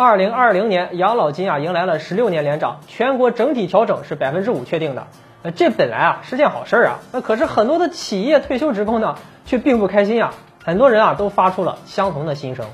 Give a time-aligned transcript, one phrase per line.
[0.00, 5.08] 二零二零年养老金啊迎来了十六年连涨，全国整体调整是百分之五确定的。
[5.42, 10.32] 呃这本来啊是件好事儿啊，那可是很多的企业退休职工呢却并不开心啊，
[10.64, 12.64] 很多人啊都发出了相同的心声。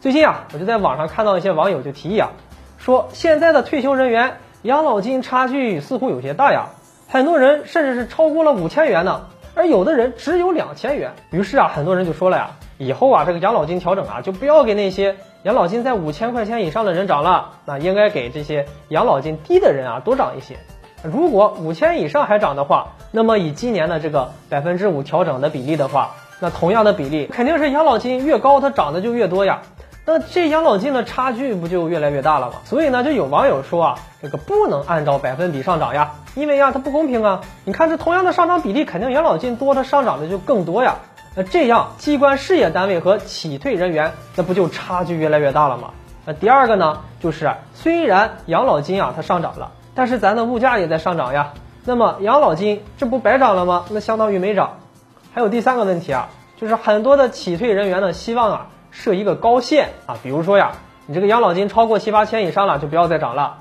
[0.00, 2.30] 最近啊，我就在网上看到一些网友就提议啊，
[2.78, 6.70] 说现在的退休人员养老金差距似乎有些大呀，
[7.06, 11.12] 很多人甚至是超过了五千元呢，而有的人只有两千元。
[11.32, 12.52] 于是啊，很多人就说了呀，
[12.82, 20.56] 以后啊这个养老金调整啊就不要给那些养老金在五千块钱以上的人涨了，那应该给这些养老金低的人啊多涨一些。
[21.04, 29.62] 如果五千以上还涨的话，那么以今年的这个百分之五调整的比例的话，那同样的比例肯定是养老金越高，它涨的就越多呀。
[30.04, 32.54] 那这养老金的差距不就越来越大了吗？
[32.64, 37.40] 所以呢，就有网友说啊，这个不能按照百分比上涨呀，因为呀它不公平啊。
[37.64, 40.96] 你看这同样的上涨比例，肯定养老金多，它上涨的就更多呀。
[41.34, 45.90] 那这样机关事业单位和企退人员，那不就差距越来越大了吗？
[46.24, 49.72] 那第二个呢，就是虽然养老金啊它上涨了。
[49.94, 51.52] 但是咱的物价也在上涨呀，
[51.84, 53.84] 那么养老金这不白涨了吗？
[53.90, 54.78] 那相当于没涨。
[55.34, 60.72] 还有第三个问题啊，就是很多的企退人员呢希望啊设一个高线啊，比如说呀，
[61.06, 63.58] 你这个养老金超过七八千以上了就不要再涨了，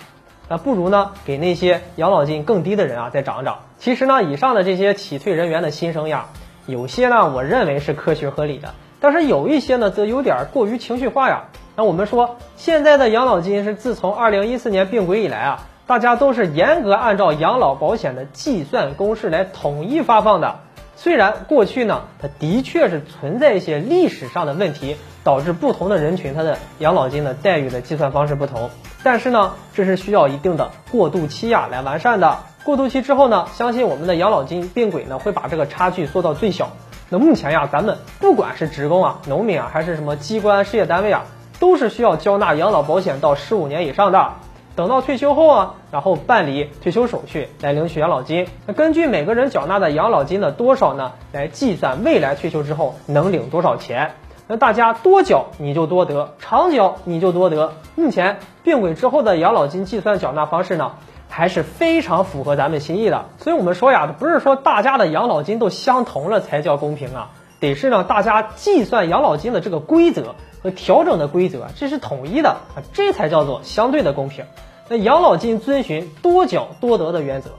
[0.48, 3.60] 那不如呢给那些养老金更低的人啊再涨涨。
[3.78, 6.28] 其实呢，以上的这些企退人员的心声呀，
[6.66, 11.46] 有些呢我认为是科学合理的，但是有一些呢则有点过于情绪化呀。
[11.76, 15.68] 那我们说现在的养老金是自从二零一四年并轨以来啊。
[15.88, 20.60] 大家都是严格按照养老保险的计算公式来统一发放的。
[20.96, 28.70] 虽然过去呢，它的确是存在一些历史上的问题，导致不同的人群他的养老金的待遇的计算方式不同。
[29.04, 32.40] 但是呢，这是需要一定的过渡期呀来完善的。
[32.64, 36.70] 过渡期之后呢，相信我们的养老金并轨呢会把这个差距缩到最小。
[37.10, 41.24] 那目前呀，咱们不管是职工啊、农民啊，还是什么机关事业单位啊，
[41.60, 44.34] 都是需要交纳养老保险到十五年以上的。
[44.74, 48.48] 等到退休后啊，然后办理退休手续来领取养老金。
[48.66, 54.12] 那根据每个人缴纳的养老金的多少呢，来计算未来退休之后能领多少钱。
[54.52, 57.72] 那大家多缴你就多得，长缴你就多得。
[57.96, 60.92] 目前并轨之后的养老金计算缴纳方式呢，
[61.30, 63.28] 还是非常符合咱们心意的。
[63.38, 67.30] 所以我们说呀，不是说大家的养老金都相同了才叫公平啊，
[67.62, 70.36] 得是呢大家计算养老金的这个规则。
[70.64, 74.46] 和调整的规则，这是统一的啊，这才叫做相对的公平。
[74.90, 77.50] 那养老金遵循多缴多得的原则，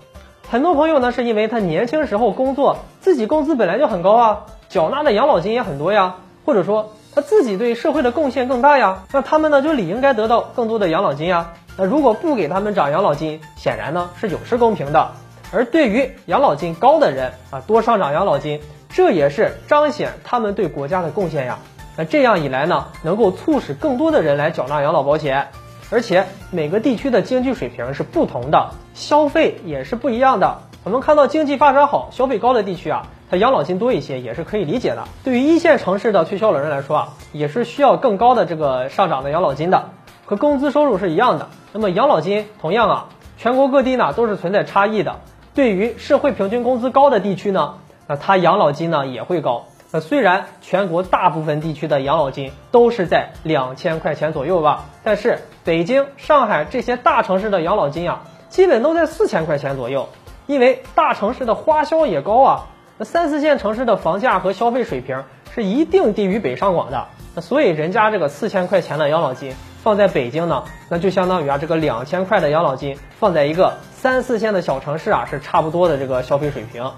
[0.49, 6.15] 很多朋友呢是因为他年轻时候工作，自己工资本来就很高啊，缴纳的养老金也很多呀，
[6.45, 11.53] 或者说他自己对社会的贡献更大呀，那他们呢就理应该得到更多的养老金呀。
[11.77, 15.13] 那如果不给他们涨养老金，显然呢是有失公平的。
[15.53, 21.59] 而对于养老金高的人啊，多上涨养老金，这也是彰显他们对国家的贡献呀。
[21.97, 25.49] 那这样一来呢，能够促使更多的人来缴纳养老保险，
[25.91, 30.63] 而且每个地区的经济水平是不同的，消费也是不一样的。
[30.85, 35.05] 我们看到经济发展好、消费高的地区啊，它养老金多一些也是可以理解的。
[35.25, 39.89] 对于一线城市的退休老人来说啊，也是需要更高的这个上涨的养老金的，
[40.27, 41.49] 和工资收入是一样的。
[41.73, 45.21] 那么养老金同样啊，全国各地呢都是存在差异的。
[45.55, 47.77] 对于社会平均工资高的地区呢，
[48.07, 49.65] 那它养老金呢也会高。
[49.93, 60.11] 那虽然全国大部分地区的养老金都是在两千块钱左右吧，但是北京、上海这些大城市的养老金啊，基本都在四千块钱左右。
[60.47, 62.67] 因为大城市的花销也高啊，
[63.03, 67.09] 那三四线城市的房价和消费水平是一定低于北上广的。
[67.35, 76.93] 那所以人家这个四千块钱的养老金放在北京呢，那就相当于啊这个两千块的养老金放在一个三四线的小城市啊是差不多的这个消费水平。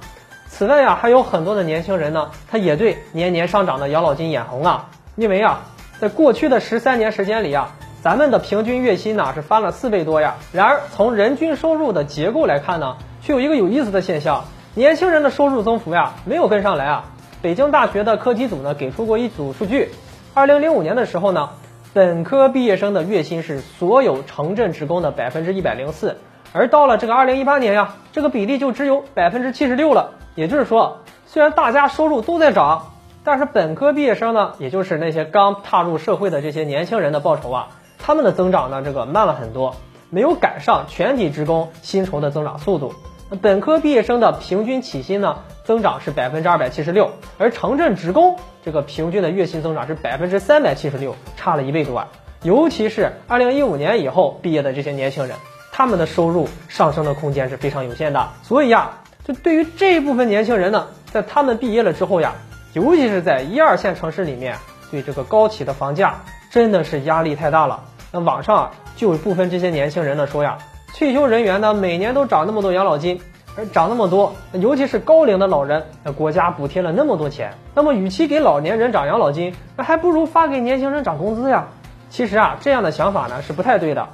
[0.47, 4.91] 此外呀，还有很多的年轻人呢，他也对年年上涨的养老金眼红啊。
[5.17, 5.61] 因为啊，
[6.01, 10.35] 在过去的十三年时间里啊，咱们的平均月薪呢是翻了四倍多呀。
[10.53, 14.45] 然而从人均收入的结构来看呢，却有一个有意思的现象：
[14.77, 17.05] 年轻人的收入增幅呀没有跟上来啊。
[17.41, 19.91] 北京大学的课题组呢给出过一组数据，
[20.35, 21.51] 二零零五年的时候呢，
[21.93, 26.17] 本科毕业生的月薪是所有城镇职工的百分之一百零四，
[26.53, 30.15] 而到了这个二零一八年呀，这个比例就只有百分之七十六了。
[30.35, 39.77] 也就是说，虽然大家收入都在涨，但是本科毕业生呢，也就是那些刚踏入社会的这些年轻人的报酬啊，他们的增长呢，这个慢了很多，
[40.11, 42.93] 没有赶上全体职工薪酬的增长速度。
[43.41, 51.99] 本科毕业生的平均起薪呢，增长是百分之二百七十六，而城镇职工这个平均的月薪增长是百分之三百七十六，差了一倍多。
[51.99, 52.09] 啊。
[52.43, 55.37] 尤其是二零一五年以后毕业的这些年轻人，
[55.73, 58.29] 他们的收入上升的空间是非常有限的。
[58.43, 58.99] 所以呀。
[59.27, 62.35] 就对于这一部分年轻人呢，在他们毕业了之后呀，
[62.75, 64.59] 尤其是在一二线城市里面，
[64.91, 66.17] 对这个高企的房价
[66.51, 67.85] 真的是压力太大了。
[68.13, 70.59] 那网上啊就有部分这些年轻人呢说呀，
[70.97, 73.21] 退休人员呢每年都涨那么多养老金，
[73.57, 75.83] 而涨那么多，尤其是高龄的老人，
[76.17, 81.67] 国家补贴了那么多钱，那么与其给老年人涨养老金，那还不如发给年轻人涨工资呀。
[82.11, 84.09] 其实啊，这样的想法呢是不太对的。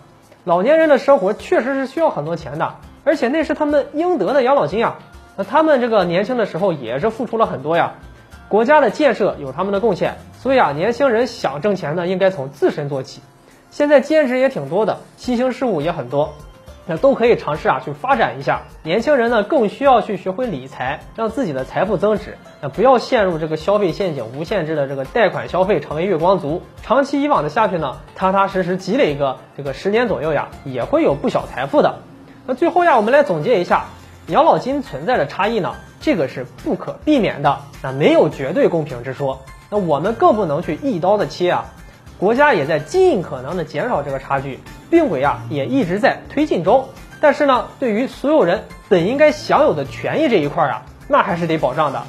[0.44, 4.96] 老年人的生活确实是需要很多钱的，而且那是他们应得的养老金啊。
[5.36, 7.92] 那他们这个年轻的时候也是付出了很多呀。
[8.48, 13.20] 国家的建设有他们的贡献，所以啊，年轻人想挣钱呢，应该从自身做起。
[13.70, 16.32] 现在兼职也挺多的，新兴事物也很多，
[16.90, 18.62] 那都可以尝试啊去发展一下。
[18.82, 22.36] 年轻人呢，更需要去学会理财，让自己的财富增值。
[22.60, 26.62] 那不要陷入这个消费陷阱，无限制的这个贷款消费，成为月光族。
[26.82, 32.00] 长期以往的下去呢，踏踏实实积累一个这个十年左右呀，也会有不小财富的。
[32.44, 33.84] 那最后呀，我们来总结一下，
[34.26, 35.76] 养老金存在的差异呢？
[36.00, 41.66] 这个是不可避免的，那没有绝对公平之说，那我们更不能去一刀的切啊。
[42.18, 44.58] 国家也在尽可能的减少这个差距，
[44.90, 46.88] 并轨啊也一直在推进中。
[47.20, 52.02] 但是呢，对于所有人本应该享有的权益这一块啊，那还是得保障的。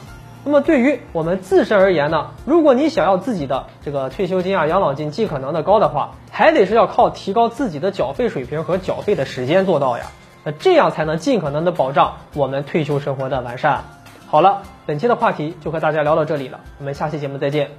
[0.44, 10.06] 那么对于我们自身而言呢，如果你想要自己的这个退休金啊、养老金尽可能的高的话，还得是要靠提高自己的缴费水平和缴费的时间做到呀。
[10.44, 13.84] 那这样才能尽可能的保障我们退休生活的完善。
[14.28, 17.72] 好了，本期的话题就和大家聊到这里了，我们下期节目再见。